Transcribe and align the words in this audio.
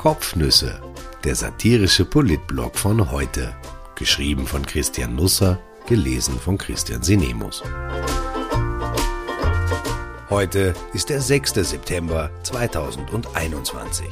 Kopfnüsse, 0.00 0.80
der 1.24 1.34
satirische 1.34 2.06
Politblog 2.06 2.78
von 2.78 3.10
heute. 3.10 3.54
Geschrieben 3.96 4.46
von 4.46 4.64
Christian 4.64 5.14
Nusser, 5.14 5.60
gelesen 5.86 6.40
von 6.40 6.56
Christian 6.56 7.02
Sinemus. 7.02 7.62
Heute 10.30 10.72
ist 10.94 11.10
der 11.10 11.20
6. 11.20 11.52
September 11.52 12.30
2021. 12.44 14.06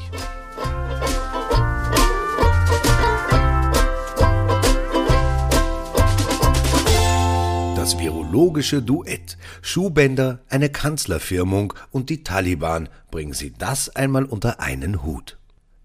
Das 7.76 7.98
virologische 7.98 8.82
Duett. 8.82 9.38
Schuhbänder, 9.62 10.40
eine 10.50 10.68
Kanzlerfirmung 10.68 11.72
und 11.90 12.10
die 12.10 12.22
Taliban. 12.24 12.90
Bringen 13.10 13.32
Sie 13.32 13.54
das 13.56 13.88
einmal 13.96 14.26
unter 14.26 14.60
einen 14.60 15.02
Hut. 15.02 15.38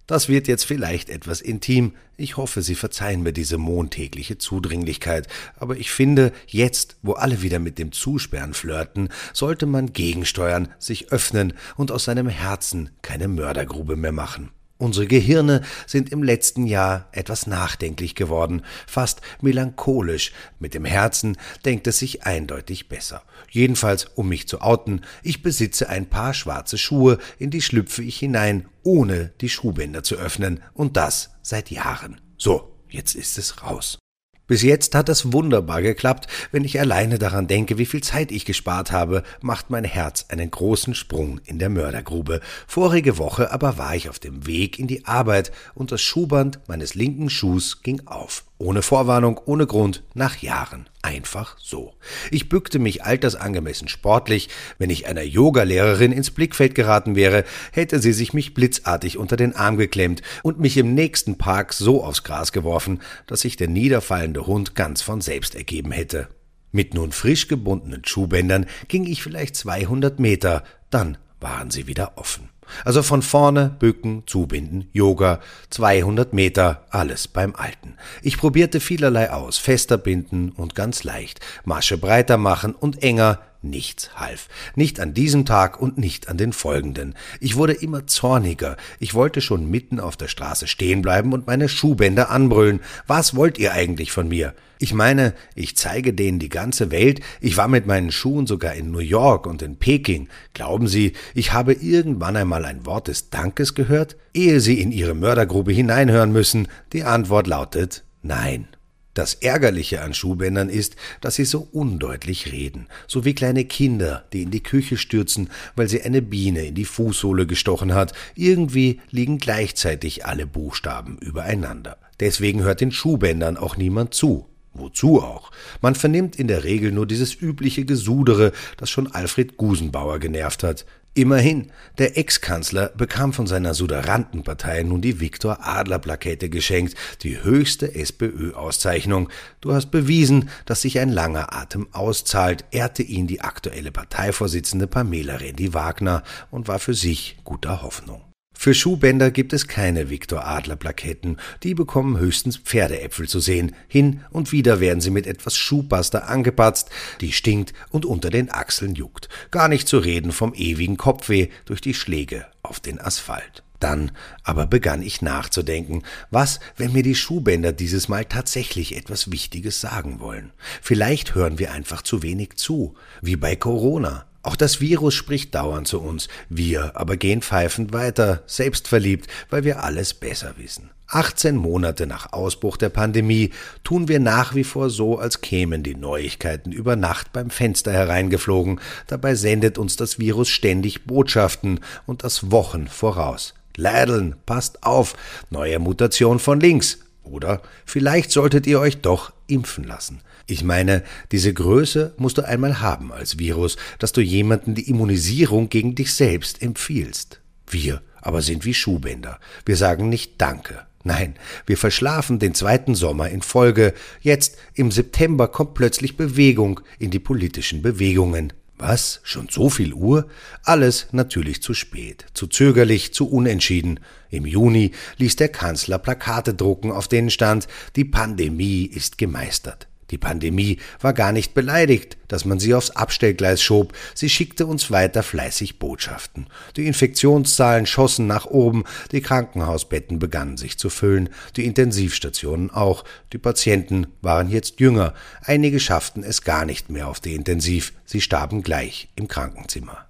Das 0.06 0.28
wird 0.28 0.48
jetzt 0.48 0.66
vielleicht 0.66 1.10
etwas 1.10 1.40
intim. 1.40 1.94
Ich 2.18 2.36
hoffe, 2.36 2.62
Sie 2.62 2.76
verzeihen 2.76 3.24
mir 3.24 3.32
diese 3.32 3.58
montägliche 3.58 4.38
Zudringlichkeit. 4.38 5.28
Aber 5.56 5.78
ich 5.78 5.92
finde, 5.92 6.34
jetzt, 6.48 6.98
wo 7.02 7.14
alle 7.14 7.42
wieder 7.42 7.60
mit 7.60 7.80
dem 7.80 7.92
Zusperren 7.92 8.54
flirten, 8.54 9.10
sollte 9.32 9.66
man 9.66 9.94
gegensteuern, 9.94 10.68
sich 10.78 11.12
öffnen 11.12 11.54
und 11.78 11.92
aus 11.92 12.04
seinem 12.04 12.28
Herzen 12.28 12.90
keine 13.02 13.28
Mördergrube 13.30 13.96
mehr 13.96 14.12
machen. 14.12 14.52
Unsere 14.84 15.08
Gehirne 15.08 15.62
sind 15.88 16.12
im 16.12 16.24
letzten 16.24 16.68
Jahr 16.68 17.08
etwas 17.14 17.48
nachdenklich 17.48 18.16
geworden, 18.16 18.64
fast 18.86 19.22
melancholisch. 19.40 20.34
Mit 20.60 20.74
dem 20.74 20.84
Herzen 20.84 21.38
denkt 21.64 21.88
es 21.88 22.00
sich 22.00 22.26
eindeutig 22.26 22.90
besser. 22.90 23.24
Jedenfalls, 23.50 24.08
um 24.16 24.28
mich 24.28 24.50
zu 24.50 24.60
outen, 24.60 25.06
ich 25.22 25.42
besitze 25.42 25.88
ein 25.88 26.08
paar 26.08 26.34
schwarze 26.34 26.78
Schuhe, 26.78 27.18
in 27.40 27.50
die 27.50 27.62
schlüpfe 27.62 28.04
ich 28.04 28.18
hinein, 28.18 28.68
ohne 28.84 29.32
die 29.40 29.48
Schuhbänder 29.48 30.04
zu 30.04 30.16
öffnen, 30.16 30.60
und 30.74 30.98
das 30.98 31.30
seit 31.42 31.72
Jahren. 31.72 32.20
So, 32.38 32.76
jetzt 32.90 33.16
ist 33.16 33.38
es 33.38 33.64
raus. 33.64 34.00
Bis 34.46 34.62
jetzt 34.62 34.94
hat 34.94 35.08
es 35.08 35.32
wunderbar 35.32 35.82
geklappt. 35.82 36.28
Wenn 36.52 36.66
ich 36.66 36.78
alleine 36.78 37.18
daran 37.18 37.48
denke, 37.48 37.78
wie 37.78 37.86
viel 37.86 38.04
Zeit 38.04 38.30
ich 38.32 38.44
gespart 38.44 38.92
habe, 38.92 39.24
macht 39.42 39.70
mein 39.70 39.86
Herz 39.86 40.26
einen 40.28 40.52
großen 40.52 40.96
Sprung 40.96 41.40
in 41.46 41.60
der 41.60 41.70
Mördergrube. 41.70 42.42
Vorige 42.68 43.18
Woche 43.18 43.52
aber 43.52 43.78
war 43.78 43.96
ich 43.96 44.10
auf 44.10 44.20
dem 44.20 44.46
Weg 44.46 44.80
in 44.80 44.88
die 44.88 45.06
Arbeit 45.06 45.54
und 45.76 45.94
das 45.94 46.02
Schuhband 46.02 46.60
meines 46.68 46.94
linken 46.94 47.30
Schuhs 47.30 47.84
ging 47.84 48.02
auf. 48.06 48.44
Ohne 48.60 48.82
Vorwarnung, 48.82 49.40
ohne 49.46 49.66
Grund, 49.66 50.04
nach 50.14 50.38
Jahren. 50.38 50.88
Einfach 51.02 51.58
so. 51.60 51.96
Ich 52.32 52.48
bückte 52.48 52.80
mich 52.80 53.04
altersangemessen 53.04 53.88
sportlich. 53.88 54.48
Wenn 54.78 54.90
ich 54.90 55.08
einer 55.08 55.24
Yogalehrerin 55.24 56.12
ins 56.12 56.32
Blickfeld 56.32 56.76
geraten 56.76 57.16
wäre, 57.16 57.44
hätte 57.72 58.00
sie 58.00 58.14
sich 58.14 58.34
mich 58.34 58.54
blitzartig 58.54 59.18
unter 59.18 59.36
den 59.36 59.56
Arm 59.56 59.78
geklemmt 59.78 60.22
und 60.44 60.60
mich 60.60 60.78
im 60.78 60.94
nächsten 60.94 61.38
Park 61.38 61.74
so 61.74 62.04
aufs 62.04 62.24
Gras 62.24 62.52
geworfen, 62.52 63.02
dass 63.28 63.42
sich 63.42 63.58
der 63.58 63.68
niederfallende 63.68 64.46
Hund 64.46 64.76
ganz 64.76 65.02
von 65.02 65.20
selbst 65.20 65.56
ergeben 65.56 65.92
hätte. 65.92 66.30
Mit 66.72 66.94
nun 66.94 67.12
frisch 67.12 67.48
gebundenen 67.48 68.06
Schuhbändern 68.06 68.66
ging 68.88 69.06
ich 69.06 69.22
vielleicht 69.24 69.56
200 69.58 70.20
Meter, 70.20 70.64
dann 70.90 71.18
waren 71.40 71.70
sie 71.70 71.88
wieder 71.88 72.18
offen. 72.18 72.53
Also 72.86 73.04
von 73.04 73.22
vorne, 73.22 73.76
bücken, 73.80 74.24
zubinden, 74.26 74.90
Yoga, 74.94 75.40
200 75.70 76.34
Meter, 76.34 76.86
alles 76.90 77.28
beim 77.28 77.56
Alten. 77.56 77.96
Ich 78.22 78.38
probierte 78.38 78.80
vielerlei 78.80 79.32
aus, 79.32 79.58
fester 79.58 79.98
binden 79.98 80.52
und 80.52 80.76
ganz 80.76 81.04
leicht, 81.04 81.40
Masche 81.66 81.98
breiter 81.98 82.38
machen 82.38 82.74
und 82.74 83.04
enger, 83.04 83.40
Nichts 83.64 84.12
half. 84.16 84.50
Nicht 84.76 85.00
an 85.00 85.14
diesem 85.14 85.46
Tag 85.46 85.82
und 85.82 85.98
nicht 85.98 86.28
an 86.28 86.38
den 86.38 86.52
folgenden. 86.52 87.16
Ich 87.40 87.56
wurde 87.56 87.72
immer 87.72 88.06
zorniger. 88.08 88.76
Ich 89.00 89.14
wollte 89.14 89.40
schon 89.40 89.72
mitten 89.72 90.02
auf 90.02 90.18
der 90.18 90.28
Straße 90.28 90.68
stehen 90.68 91.02
bleiben 91.02 91.32
und 91.32 91.48
meine 91.48 91.70
Schuhbänder 91.70 92.30
anbrüllen. 92.30 92.82
Was 93.08 93.38
wollt 93.38 93.58
ihr 93.58 93.72
eigentlich 93.72 94.12
von 94.12 94.28
mir? 94.28 94.54
Ich 94.80 94.94
meine, 94.94 95.34
ich 95.56 95.78
zeige 95.78 96.14
denen 96.14 96.40
die 96.40 96.50
ganze 96.50 96.92
Welt. 96.92 97.22
Ich 97.40 97.56
war 97.56 97.70
mit 97.70 97.88
meinen 97.88 98.12
Schuhen 98.12 98.48
sogar 98.48 98.74
in 98.74 98.92
New 98.92 99.00
York 99.00 99.48
und 99.48 99.62
in 99.62 99.78
Peking. 99.78 100.28
Glauben 100.54 100.90
Sie, 100.90 101.14
ich 101.34 101.54
habe 101.54 101.72
irgendwann 101.72 102.36
einmal 102.36 102.66
ein 102.66 102.86
Wort 102.86 103.08
des 103.08 103.30
Dankes 103.30 103.76
gehört, 103.76 104.18
ehe 104.34 104.60
Sie 104.60 104.82
in 104.82 104.92
Ihre 104.92 105.14
Mördergrube 105.14 105.72
hineinhören 105.72 106.34
müssen? 106.34 106.68
Die 106.92 107.06
Antwort 107.06 107.48
lautet 107.48 108.04
Nein. 108.24 108.68
Das 109.14 109.36
Ärgerliche 109.36 110.02
an 110.02 110.16
Schuhbändern 110.16 110.70
ist, 110.70 110.96
dass 111.22 111.36
sie 111.36 111.46
so 111.46 111.68
undeutlich 111.72 112.52
reden, 112.52 112.88
so 113.08 113.26
wie 113.26 113.36
kleine 113.36 113.66
Kinder, 113.66 114.26
die 114.34 114.42
in 114.44 114.52
die 114.52 114.64
Küche 114.64 114.98
stürzen, 114.98 115.50
weil 115.76 115.88
sie 115.88 116.02
eine 116.02 116.24
Biene 116.24 116.66
in 116.66 116.76
die 116.76 116.86
Fußsohle 116.86 117.46
gestochen 117.46 117.94
hat. 117.94 118.14
Irgendwie 118.36 119.02
liegen 119.12 119.38
gleichzeitig 119.38 120.26
alle 120.26 120.48
Buchstaben 120.48 121.20
übereinander. 121.20 121.98
Deswegen 122.20 122.64
hört 122.64 122.82
den 122.82 122.92
Schuhbändern 122.92 123.58
auch 123.58 123.78
niemand 123.78 124.16
zu. 124.16 124.48
Wozu 124.76 125.22
auch? 125.22 125.52
Man 125.82 125.94
vernimmt 125.94 126.36
in 126.36 126.48
der 126.48 126.64
Regel 126.64 126.92
nur 126.92 127.06
dieses 127.06 127.40
übliche 127.40 127.86
Gesudere, 127.86 128.52
das 128.78 128.90
schon 128.90 129.12
Alfred 129.12 129.58
Gusenbauer 129.58 130.18
genervt 130.18 130.64
hat. 130.64 130.86
Immerhin, 131.16 131.72
der 132.00 132.18
Ex-Kanzler 132.18 132.90
bekam 132.90 133.34
von 133.34 133.46
seiner 133.46 133.76
Suderantenpartei 133.76 134.82
nun 134.82 135.00
die 135.00 135.20
Viktor-Adler-Plakette 135.20 136.50
geschenkt, 136.50 136.96
die 137.22 137.44
höchste 137.44 137.94
SPÖ-Auszeichnung. 137.94 139.30
Du 139.62 139.74
hast 139.74 139.92
bewiesen, 139.92 140.50
dass 140.66 140.82
sich 140.82 140.98
ein 140.98 141.10
langer 141.10 141.54
Atem 141.54 141.88
auszahlt, 141.92 142.66
ehrte 142.72 143.04
ihn 143.04 143.28
die 143.28 143.42
aktuelle 143.42 143.92
Parteivorsitzende 143.92 144.88
Pamela 144.88 145.36
Rendi-Wagner 145.36 146.24
und 146.50 146.68
war 146.68 146.80
für 146.80 146.96
sich 146.96 147.38
guter 147.44 147.84
Hoffnung. 147.84 148.33
Für 148.64 148.74
Schuhbänder 148.74 149.30
gibt 149.30 149.52
es 149.52 149.68
keine 149.68 150.10
Viktor 150.10 150.48
Adler 150.48 150.78
Plaketten, 150.78 151.36
die 151.64 151.74
bekommen 151.74 152.18
höchstens 152.18 152.56
Pferdeäpfel 152.56 153.28
zu 153.28 153.42
sehen. 153.42 153.76
Hin 153.90 154.22
und 154.30 154.54
wieder 154.54 154.80
werden 154.80 155.02
sie 155.02 155.10
mit 155.10 155.28
etwas 155.28 155.58
Schuhpasta 155.58 156.20
angepatzt, 156.20 156.90
die 157.20 157.34
stinkt 157.34 157.74
und 157.90 158.06
unter 158.06 158.30
den 158.30 158.50
Achseln 158.50 158.96
juckt. 158.96 159.28
Gar 159.52 159.68
nicht 159.68 159.90
zu 159.90 159.98
reden 159.98 160.32
vom 160.32 160.54
ewigen 160.54 160.96
Kopfweh 160.96 161.50
durch 161.66 161.82
die 161.82 161.94
Schläge 161.94 162.46
auf 162.62 162.80
den 162.80 163.02
Asphalt. 163.02 163.64
Dann 163.82 164.14
aber 164.44 164.66
begann 164.66 165.02
ich 165.02 165.22
nachzudenken, 165.22 166.04
was, 166.32 166.62
wenn 166.78 166.94
mir 166.94 167.04
die 167.04 167.16
Schuhbänder 167.16 167.74
dieses 167.74 168.08
Mal 168.08 168.24
tatsächlich 168.24 168.96
etwas 168.96 169.30
Wichtiges 169.30 169.82
sagen 169.82 170.22
wollen. 170.22 170.54
Vielleicht 170.82 171.36
hören 171.36 171.60
wir 171.60 171.74
einfach 171.74 172.02
zu 172.02 172.24
wenig 172.24 172.56
zu, 172.56 172.96
wie 173.22 173.36
bei 173.36 173.58
Corona. 173.58 174.26
Auch 174.44 174.58
das 174.58 174.82
Virus 174.82 175.14
spricht 175.14 175.56
dauernd 175.56 175.88
zu 175.88 176.02
uns, 176.02 176.28
wir 176.50 176.98
aber 176.98 177.16
gehen 177.16 177.42
pfeifend 177.42 177.94
weiter, 177.94 178.44
selbstverliebt, 178.46 179.28
weil 179.50 179.64
wir 179.64 179.84
alles 179.84 180.14
besser 180.14 180.56
wissen. 180.58 180.90
18 181.08 181.56
Monate 181.56 182.08
nach 182.08 182.34
Ausbruch 182.34 182.76
der 182.76 182.90
Pandemie 182.90 183.52
tun 183.84 184.08
wir 184.08 184.20
nach 184.20 184.54
wie 184.54 184.64
vor 184.64 184.90
so, 184.90 185.18
als 185.18 185.42
kämen 185.42 185.82
die 185.82 185.96
Neuigkeiten 185.96 186.72
über 186.72 186.96
Nacht 186.96 187.32
beim 187.32 187.50
Fenster 187.52 187.94
hereingeflogen, 187.94 188.82
dabei 189.08 189.36
sendet 189.36 189.78
uns 189.78 189.96
das 189.96 190.20
Virus 190.20 190.50
ständig 190.50 191.06
Botschaften 191.06 191.80
und 192.06 192.24
das 192.24 192.52
Wochen 192.52 192.88
voraus. 192.88 193.54
Lädeln, 193.78 194.36
passt 194.46 194.84
auf, 194.84 195.16
neue 195.52 195.80
Mutation 195.80 196.40
von 196.40 196.60
links. 196.60 197.00
Oder 197.24 197.62
vielleicht 197.86 198.32
solltet 198.32 198.68
ihr 198.68 198.80
euch 198.80 199.02
doch 199.02 199.34
impfen 199.48 199.84
lassen. 199.84 200.22
Ich 200.46 200.64
meine, 200.64 201.04
diese 201.32 201.54
Größe 201.54 202.14
musst 202.18 202.38
du 202.38 202.46
einmal 202.46 202.82
haben 202.82 203.12
als 203.12 203.40
Virus, 203.40 203.78
dass 204.00 204.12
du 204.12 204.22
jemanden 204.22 204.76
die 204.76 204.90
Immunisierung 204.90 205.70
gegen 205.70 205.96
dich 205.96 206.14
selbst 206.14 206.62
empfiehlst. 206.62 207.40
Wir 207.68 208.02
aber 208.22 208.42
sind 208.42 208.66
wie 208.66 208.74
Schuhbänder. 208.74 209.40
Wir 209.66 209.76
sagen 209.76 210.10
nicht 210.10 210.34
Danke. 210.38 210.86
Nein, 211.04 211.36
wir 211.66 211.78
verschlafen 211.78 212.40
den 212.40 212.56
zweiten 212.56 212.96
Sommer 212.96 213.30
in 213.30 213.42
Folge. 213.42 213.94
Jetzt 214.22 214.58
im 214.74 214.90
September 214.90 215.50
kommt 215.50 215.74
plötzlich 215.74 216.16
Bewegung 216.16 216.80
in 216.98 217.12
die 217.12 217.20
politischen 217.20 217.82
Bewegungen. 217.82 218.54
Was? 218.86 219.22
Schon 219.24 219.48
so 219.50 219.70
viel 219.70 219.94
Uhr? 219.94 220.28
Alles 220.62 221.08
natürlich 221.14 221.64
zu 221.64 221.74
spät, 221.74 222.26
zu 222.34 222.48
zögerlich, 222.48 223.14
zu 223.14 223.30
unentschieden. 223.30 224.02
Im 224.30 224.46
Juni 224.46 224.92
ließ 225.16 225.38
der 225.38 225.48
Kanzler 225.48 225.98
Plakate 226.00 226.54
drucken, 226.54 226.92
auf 226.92 227.08
denen 227.08 227.30
stand, 227.30 227.70
die 227.96 228.04
Pandemie 228.04 228.84
ist 228.84 229.18
gemeistert. 229.18 229.88
Die 230.12 230.18
Pandemie 230.18 230.80
war 231.02 231.14
gar 231.14 231.32
nicht 231.32 231.54
beleidigt, 231.54 232.18
dass 232.28 232.46
man 232.46 232.60
sie 232.60 232.74
aufs 232.74 232.92
Abstellgleis 232.92 233.62
schob, 233.62 233.94
sie 234.14 234.30
schickte 234.30 234.66
uns 234.66 234.92
weiter 234.92 235.24
fleißig 235.24 235.80
Botschaften. 235.80 236.48
Die 236.76 236.88
Infektionszahlen 236.88 237.86
schossen 237.86 238.28
nach 238.28 238.46
oben, 238.46 238.84
die 239.12 239.22
Krankenhausbetten 239.22 240.20
begannen 240.20 240.58
sich 240.58 240.78
zu 240.78 240.90
füllen, 240.90 241.30
die 241.56 241.66
Intensivstationen 241.66 242.70
auch, 242.70 243.04
die 243.32 243.38
Patienten 243.38 244.08
waren 244.22 244.50
jetzt 244.50 244.80
jünger, 244.80 245.14
einige 245.42 245.80
schafften 245.80 246.24
es 246.24 246.42
gar 246.42 246.66
nicht 246.66 246.90
mehr 246.90 247.08
auf 247.08 247.20
die 247.20 247.36
Intensiv, 247.36 247.94
sie 248.06 248.22
starben 248.22 248.64
gleich 248.64 249.10
im 249.16 249.28
Krankenzimmer. 249.28 250.06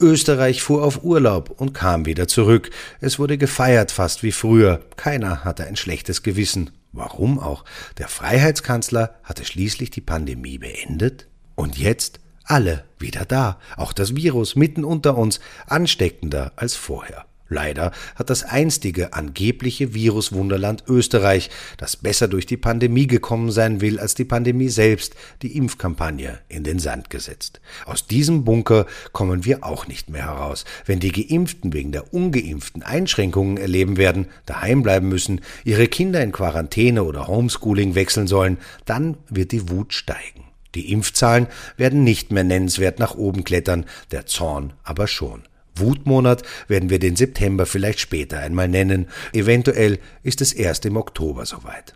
Österreich 0.00 0.60
fuhr 0.62 0.82
auf 0.82 1.04
Urlaub 1.04 1.50
und 1.50 1.72
kam 1.72 2.04
wieder 2.04 2.26
zurück. 2.26 2.70
Es 3.00 3.18
wurde 3.20 3.38
gefeiert 3.38 3.92
fast 3.92 4.24
wie 4.24 4.32
früher. 4.32 4.80
Keiner 4.96 5.44
hatte 5.44 5.66
ein 5.66 5.76
schlechtes 5.76 6.24
Gewissen. 6.24 6.70
Warum 6.94 7.40
auch? 7.40 7.64
Der 7.98 8.06
Freiheitskanzler 8.06 9.16
hatte 9.24 9.44
schließlich 9.44 9.90
die 9.90 10.00
Pandemie 10.00 10.58
beendet 10.58 11.26
und 11.56 11.76
jetzt 11.76 12.20
alle 12.44 12.84
wieder 12.98 13.24
da, 13.24 13.58
auch 13.76 13.92
das 13.92 14.14
Virus 14.14 14.54
mitten 14.54 14.84
unter 14.84 15.18
uns, 15.18 15.40
ansteckender 15.66 16.52
als 16.54 16.76
vorher. 16.76 17.26
Leider 17.48 17.92
hat 18.14 18.30
das 18.30 18.42
einstige 18.42 19.12
angebliche 19.12 19.92
Viruswunderland 19.92 20.84
Österreich, 20.88 21.50
das 21.76 21.96
besser 21.96 22.26
durch 22.26 22.46
die 22.46 22.56
Pandemie 22.56 23.06
gekommen 23.06 23.50
sein 23.50 23.82
will 23.82 24.00
als 24.00 24.14
die 24.14 24.24
Pandemie 24.24 24.70
selbst, 24.70 25.14
die 25.42 25.56
Impfkampagne 25.56 26.38
in 26.48 26.64
den 26.64 26.78
Sand 26.78 27.10
gesetzt. 27.10 27.60
Aus 27.84 28.06
diesem 28.06 28.44
Bunker 28.44 28.86
kommen 29.12 29.44
wir 29.44 29.62
auch 29.62 29.86
nicht 29.86 30.08
mehr 30.08 30.24
heraus. 30.24 30.64
Wenn 30.86 31.00
die 31.00 31.12
Geimpften 31.12 31.74
wegen 31.74 31.92
der 31.92 32.14
Ungeimpften 32.14 32.82
Einschränkungen 32.82 33.58
erleben 33.58 33.98
werden, 33.98 34.28
daheim 34.46 34.82
bleiben 34.82 35.08
müssen, 35.08 35.42
ihre 35.64 35.86
Kinder 35.86 36.22
in 36.22 36.32
Quarantäne 36.32 37.04
oder 37.04 37.28
Homeschooling 37.28 37.94
wechseln 37.94 38.26
sollen, 38.26 38.56
dann 38.86 39.18
wird 39.28 39.52
die 39.52 39.68
Wut 39.68 39.92
steigen. 39.92 40.44
Die 40.74 40.90
Impfzahlen 40.90 41.46
werden 41.76 42.04
nicht 42.04 42.32
mehr 42.32 42.44
nennenswert 42.44 42.98
nach 42.98 43.14
oben 43.14 43.44
klettern, 43.44 43.84
der 44.10 44.26
Zorn 44.26 44.72
aber 44.82 45.06
schon. 45.06 45.42
Wutmonat 45.76 46.42
werden 46.68 46.90
wir 46.90 46.98
den 46.98 47.16
September 47.16 47.66
vielleicht 47.66 48.00
später 48.00 48.38
einmal 48.38 48.68
nennen, 48.68 49.06
eventuell 49.32 49.98
ist 50.22 50.40
es 50.40 50.52
erst 50.52 50.86
im 50.86 50.96
Oktober 50.96 51.46
soweit. 51.46 51.94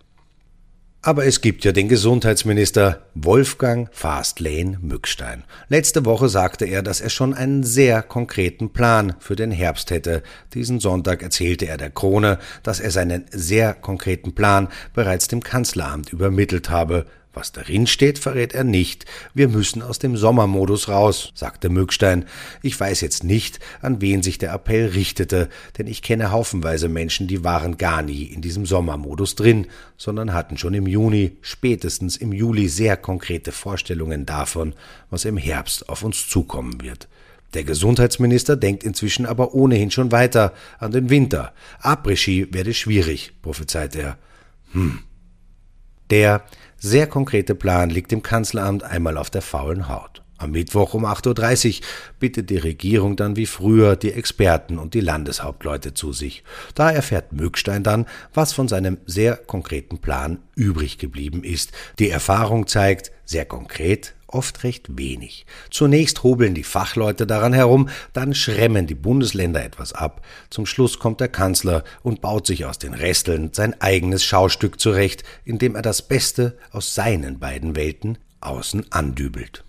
Aber 1.01 1.25
es 1.25 1.41
gibt 1.41 1.65
ja 1.65 1.71
den 1.71 1.89
Gesundheitsminister 1.89 3.07
Wolfgang 3.15 3.89
Fastlane 3.93 4.79
Mückstein. 4.83 5.45
Letzte 5.69 6.05
Woche 6.05 6.29
sagte 6.29 6.65
er, 6.65 6.83
dass 6.83 7.01
er 7.01 7.09
schon 7.09 7.35
einen 7.35 7.63
sehr 7.63 8.03
konkreten 8.03 8.73
Plan 8.73 9.15
für 9.21 9.37
den 9.37 9.53
Herbst 9.53 9.93
hätte. 9.93 10.25
Diesen 10.55 10.81
Sonntag 10.81 11.23
erzählte 11.23 11.69
er 11.69 11.77
der 11.77 11.91
Krone, 11.91 12.39
dass 12.65 12.81
er 12.81 12.91
seinen 12.91 13.27
sehr 13.31 13.75
konkreten 13.75 14.35
Plan 14.35 14.69
bereits 14.93 15.29
dem 15.29 15.43
Kanzleramt 15.43 16.13
übermittelt 16.13 16.69
habe. 16.69 17.07
Was 17.35 17.53
darin 17.53 17.87
steht, 17.87 18.19
verrät 18.19 18.55
er 18.55 18.65
nicht. 18.65 19.05
Wir 19.35 19.49
müssen 19.49 19.83
aus 19.83 19.99
dem 19.99 20.17
Sommermodus 20.17 20.89
raus, 20.89 21.31
sagte 21.35 21.69
Mückstein. 21.69 22.25
Ich 22.63 22.79
weiß 22.79 23.01
jetzt 23.03 23.23
nicht, 23.23 23.61
an 23.83 24.01
wen 24.01 24.23
sich 24.23 24.39
der 24.39 24.53
Appell 24.53 24.87
richtete, 24.87 25.49
denn 25.77 25.87
ich 25.87 26.03
kenne 26.03 26.33
haufenweise 26.33 26.89
Menschen, 26.89 27.29
die 27.29 27.45
waren 27.45 27.77
gar 27.77 28.03
nie 28.03 28.25
in 28.25 28.41
diesem 28.41 28.67
Sommermodus 28.67 29.37
drin, 29.37 29.67
sondern 29.97 30.33
hatten 30.33 30.57
schon 30.57 30.75
im 30.75 30.87
Juni, 30.87 31.37
spätestens 31.43 32.17
im 32.17 32.33
Juli 32.33 32.69
sehr 32.69 32.97
konkrete 32.97 33.53
Vorstellungen 33.53 34.25
davon, 34.25 34.75
was 35.11 35.25
im 35.25 35.37
Herbst 35.37 35.89
auf 35.89 36.03
uns 36.03 36.29
zukommen 36.29 36.81
wird. 36.81 37.09
Der 37.55 37.65
Gesundheitsminister 37.65 38.57
denkt 38.57 38.85
inzwischen 38.85 39.27
aber 39.27 39.55
ohnehin 39.55 39.91
schon 39.91 40.13
weiter 40.13 40.53
an 40.79 40.93
den 40.93 41.09
Winter. 41.09 41.53
Après-Ski 41.81 42.53
werde 42.53 42.75
schwierig, 42.75 43.33
prophezeit 43.43 43.97
er. 43.97 44.19
Hm. 44.73 45.01
Der 46.11 46.43
sehr 46.79 47.07
konkrete 47.07 47.55
Plan 47.55 47.91
liegt 47.91 48.13
dem 48.13 48.23
Kanzleramt 48.23 48.83
einmal 48.83 49.19
auf 49.19 49.31
der 49.31 49.43
faulen 49.43 49.89
Haut. 49.89 50.23
Am 50.41 50.53
Mittwoch 50.53 50.95
um 50.95 51.05
8.30 51.05 51.81
Uhr 51.81 51.87
bittet 52.21 52.51
die 52.51 52.59
Regierung 52.59 53.17
dann 53.17 53.35
wie 53.35 53.47
früher 53.47 53.97
die 53.97 54.13
Experten 54.13 54.79
und 54.79 54.95
die 54.95 55.01
Landeshauptleute 55.01 55.95
zu 55.95 56.13
sich. 56.13 56.45
Da 56.77 56.93
erfährt 56.93 57.33
Mückstein 57.33 57.83
dann, 57.83 58.07
was 58.33 58.53
von 58.53 58.69
seinem 58.69 58.99
sehr 59.05 59.37
konkreten 59.37 59.99
Plan 59.99 60.39
übrig 60.55 60.99
geblieben 60.99 61.43
ist. 61.43 61.73
Die 61.99 62.09
Erfahrung 62.09 62.69
zeigt, 62.69 63.11
sehr 63.25 63.47
konkret 63.47 64.15
oft 64.29 64.63
recht 64.63 64.97
wenig. 64.97 65.47
Zunächst 65.71 66.23
hobeln 66.23 66.55
die 66.55 66.63
Fachleute 66.63 67.27
daran 67.27 67.53
herum, 67.53 67.89
dann 68.13 68.35
schremmen 68.35 68.87
die 68.87 68.95
Bundesländer 68.95 69.65
etwas 69.65 69.93
ab. 69.93 70.25
Zum 70.51 70.67
Schluss 70.67 70.99
kommt 70.99 71.21
der 71.21 71.29
Kanzler 71.29 71.85
und 72.03 72.21
baut 72.21 72.47
sich 72.47 72.65
aus 72.65 72.79
den 72.79 72.95
Resteln 72.95 73.51
sein 73.53 73.81
eigenes 73.81 74.25
Schaustück 74.25 74.81
zurecht, 74.81 75.25
indem 75.45 75.75
er 75.75 75.83
das 75.83 76.03
Beste 76.03 76.57
aus 76.71 76.95
seinen 76.95 77.39
beiden 77.39 77.75
Welten 77.75 78.19
außen 78.41 78.93
andübelt. 78.93 79.65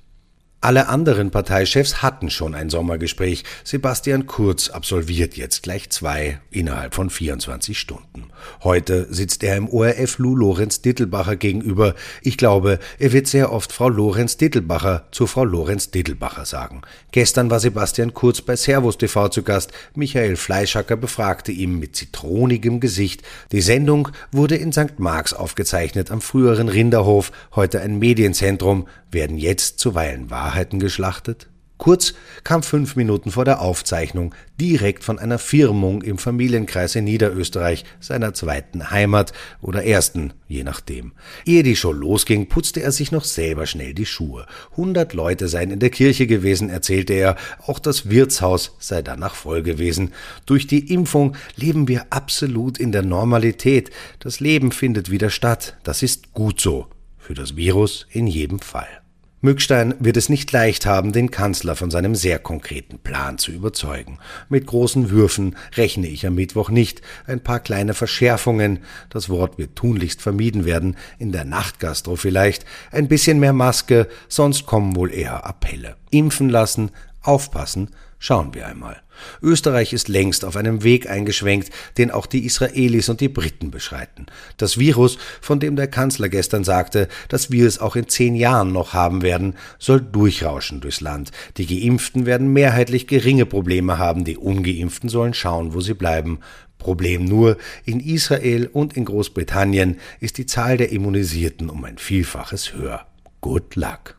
Alle 0.61 0.89
anderen 0.89 1.31
Parteichefs 1.31 2.01
hatten 2.01 2.29
schon 2.29 2.53
ein 2.53 2.69
Sommergespräch. 2.69 3.45
Sebastian 3.63 4.27
Kurz 4.27 4.67
absolviert 4.67 5.37
jetzt 5.37 5.63
gleich 5.63 5.89
zwei 5.89 6.41
innerhalb 6.51 6.95
von 6.95 7.09
24 7.09 7.79
Stunden. 7.79 8.25
Heute 8.61 9.07
sitzt 9.09 9.41
er 9.45 9.55
im 9.55 9.69
ORF 9.69 10.17
Lou 10.17 10.35
Lorenz 10.35 10.81
Dittelbacher 10.81 11.37
gegenüber. 11.37 11.95
Ich 12.21 12.35
glaube, 12.35 12.79
er 12.97 13.13
wird 13.13 13.27
sehr 13.27 13.53
oft 13.53 13.71
Frau 13.71 13.87
Lorenz 13.87 14.35
Dittelbacher 14.35 15.07
zu 15.11 15.27
Frau 15.27 15.45
Lorenz 15.45 15.91
Dittelbacher 15.91 16.43
sagen. 16.43 16.81
Gestern 17.13 17.49
war 17.49 17.61
Sebastian 17.61 18.13
Kurz 18.13 18.41
bei 18.41 18.57
Servus 18.57 18.97
TV 18.97 19.29
zu 19.29 19.43
Gast. 19.43 19.71
Michael 19.95 20.35
Fleischhacker 20.35 20.97
befragte 20.97 21.53
ihn 21.53 21.79
mit 21.79 21.95
zitronigem 21.95 22.81
Gesicht. 22.81 23.23
Die 23.53 23.61
Sendung 23.61 24.09
wurde 24.33 24.57
in 24.57 24.73
St. 24.73 24.99
Marx 24.99 25.33
aufgezeichnet 25.33 26.11
am 26.11 26.19
früheren 26.19 26.67
Rinderhof, 26.67 27.31
heute 27.55 27.79
ein 27.79 27.97
Medienzentrum 27.97 28.87
werden 29.11 29.37
jetzt 29.37 29.79
zuweilen 29.79 30.29
Wahrheiten 30.49 30.79
geschlachtet? 30.79 31.47
Kurz 31.77 32.13
kam 32.43 32.61
fünf 32.61 32.97
Minuten 32.97 33.31
vor 33.31 33.45
der 33.45 33.61
Aufzeichnung 33.61 34.35
direkt 34.59 35.03
von 35.03 35.17
einer 35.17 35.37
Firmung 35.37 36.01
im 36.01 36.17
Familienkreis 36.17 36.95
in 36.95 37.05
Niederösterreich, 37.05 37.85
seiner 38.01 38.33
zweiten 38.33 38.91
Heimat 38.91 39.31
oder 39.61 39.85
ersten, 39.85 40.33
je 40.49 40.63
nachdem. 40.63 41.13
Ehe 41.45 41.63
die 41.63 41.77
Show 41.77 41.93
losging, 41.93 42.49
putzte 42.49 42.81
er 42.81 42.91
sich 42.91 43.13
noch 43.13 43.23
selber 43.23 43.65
schnell 43.65 43.93
die 43.93 44.07
Schuhe. 44.07 44.45
Hundert 44.75 45.13
Leute 45.13 45.47
seien 45.47 45.71
in 45.71 45.79
der 45.79 45.91
Kirche 45.91 46.27
gewesen, 46.27 46.69
erzählte 46.69 47.13
er, 47.13 47.37
auch 47.65 47.79
das 47.79 48.09
Wirtshaus 48.09 48.75
sei 48.79 49.01
danach 49.01 49.35
voll 49.35 49.61
gewesen. 49.61 50.11
Durch 50.45 50.67
die 50.67 50.91
Impfung 50.91 51.37
leben 51.55 51.87
wir 51.87 52.07
absolut 52.09 52.77
in 52.77 52.91
der 52.91 53.03
Normalität. 53.03 53.91
Das 54.19 54.41
Leben 54.41 54.73
findet 54.73 55.11
wieder 55.11 55.29
statt. 55.29 55.77
Das 55.83 56.03
ist 56.03 56.33
gut 56.33 56.59
so. 56.59 56.87
Für 57.19 57.35
das 57.35 57.55
Virus 57.55 58.05
in 58.11 58.27
jedem 58.27 58.59
Fall. 58.59 58.98
Mückstein 59.41 59.95
wird 59.99 60.17
es 60.17 60.27
nicht 60.27 60.51
leicht 60.51 60.85
haben, 60.85 61.13
den 61.13 61.31
Kanzler 61.31 61.77
von 61.77 61.89
seinem 61.89 62.13
sehr 62.13 62.39
konkreten 62.39 62.99
Plan 62.99 63.37
zu 63.37 63.53
überzeugen. 63.53 64.19
Mit 64.49 64.67
großen 64.67 65.11
Würfen 65.11 65.55
rechne 65.75 66.07
ich 66.07 66.27
am 66.27 66.35
Mittwoch 66.35 66.69
nicht. 66.69 67.01
Ein 67.25 67.39
paar 67.39 67.61
kleine 67.61 67.93
Verschärfungen, 67.93 68.79
das 69.09 69.29
Wort 69.29 69.57
wird 69.57 69.77
tunlichst 69.77 70.21
vermieden 70.21 70.65
werden, 70.65 70.97
in 71.19 71.31
der 71.31 71.45
Nachtgastro 71.45 72.17
vielleicht, 72.17 72.65
ein 72.91 73.07
bisschen 73.07 73.39
mehr 73.39 73.53
Maske, 73.53 74.09
sonst 74.27 74.65
kommen 74.65 74.97
wohl 74.97 75.13
eher 75.13 75.45
Appelle. 75.45 75.95
Impfen 76.11 76.49
lassen, 76.49 76.91
aufpassen, 77.21 77.91
Schauen 78.21 78.53
wir 78.53 78.67
einmal. 78.67 79.01
Österreich 79.41 79.93
ist 79.93 80.09
längst 80.09 80.43
auf 80.43 80.57
einem 80.57 80.83
Weg 80.83 81.09
eingeschwenkt, 81.09 81.69
den 81.97 82.11
auch 82.11 82.25
die 82.25 82.45
Israelis 82.45 83.07
und 83.07 83.21
die 83.21 83.29
Briten 83.29 83.71
beschreiten. 83.71 84.25
Das 84.57 84.77
Virus, 84.77 85.17
von 85.39 85.61
dem 85.61 85.77
der 85.77 85.87
Kanzler 85.87 86.27
gestern 86.27 86.65
sagte, 86.65 87.07
dass 87.29 87.49
wir 87.49 87.65
es 87.65 87.79
auch 87.79 87.95
in 87.95 88.09
zehn 88.09 88.35
Jahren 88.35 88.73
noch 88.73 88.93
haben 88.93 89.21
werden, 89.21 89.55
soll 89.77 90.01
durchrauschen 90.01 90.81
durchs 90.81 90.99
Land. 90.99 91.31
Die 91.55 91.65
Geimpften 91.65 92.25
werden 92.25 92.51
mehrheitlich 92.51 93.07
geringe 93.07 93.45
Probleme 93.45 93.97
haben, 93.97 94.25
die 94.25 94.37
Ungeimpften 94.37 95.09
sollen 95.09 95.33
schauen, 95.33 95.73
wo 95.73 95.79
sie 95.79 95.93
bleiben. 95.93 96.39
Problem 96.77 97.23
nur, 97.23 97.57
in 97.85 98.01
Israel 98.01 98.67
und 98.67 98.95
in 98.97 99.05
Großbritannien 99.05 99.97
ist 100.19 100.37
die 100.37 100.45
Zahl 100.45 100.77
der 100.77 100.91
Immunisierten 100.91 101.69
um 101.69 101.83
ein 101.85 101.97
Vielfaches 101.97 102.73
höher. 102.73 103.05
Good 103.41 103.75
luck. 103.75 104.18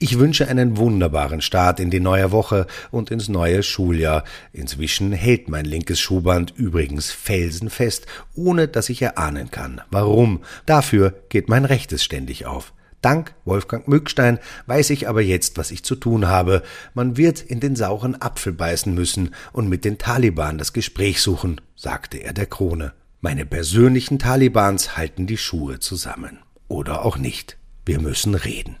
Ich 0.00 0.20
wünsche 0.20 0.46
einen 0.46 0.76
wunderbaren 0.76 1.40
Start 1.40 1.80
in 1.80 1.90
die 1.90 1.98
neue 1.98 2.30
Woche 2.30 2.68
und 2.92 3.10
ins 3.10 3.28
neue 3.28 3.64
Schuljahr. 3.64 4.22
Inzwischen 4.52 5.10
hält 5.10 5.48
mein 5.48 5.64
linkes 5.64 5.98
Schuhband 5.98 6.54
übrigens 6.56 7.10
felsenfest, 7.10 8.06
ohne 8.36 8.68
dass 8.68 8.90
ich 8.90 9.02
erahnen 9.02 9.50
kann. 9.50 9.80
Warum? 9.90 10.42
Dafür 10.66 11.14
geht 11.30 11.48
mein 11.48 11.64
rechtes 11.64 12.04
ständig 12.04 12.46
auf. 12.46 12.72
Dank 13.02 13.34
Wolfgang 13.44 13.88
Mückstein 13.88 14.38
weiß 14.66 14.90
ich 14.90 15.08
aber 15.08 15.20
jetzt, 15.20 15.58
was 15.58 15.72
ich 15.72 15.82
zu 15.82 15.96
tun 15.96 16.28
habe. 16.28 16.62
Man 16.94 17.16
wird 17.16 17.40
in 17.40 17.58
den 17.58 17.74
sauren 17.74 18.20
Apfel 18.22 18.52
beißen 18.52 18.94
müssen 18.94 19.34
und 19.52 19.68
mit 19.68 19.84
den 19.84 19.98
Taliban 19.98 20.58
das 20.58 20.72
Gespräch 20.72 21.20
suchen, 21.20 21.60
sagte 21.74 22.18
er 22.18 22.32
der 22.32 22.46
Krone. 22.46 22.92
Meine 23.20 23.46
persönlichen 23.46 24.20
Talibans 24.20 24.96
halten 24.96 25.26
die 25.26 25.38
Schuhe 25.38 25.80
zusammen. 25.80 26.38
Oder 26.68 27.04
auch 27.04 27.18
nicht. 27.18 27.56
Wir 27.84 28.00
müssen 28.00 28.36
reden. 28.36 28.76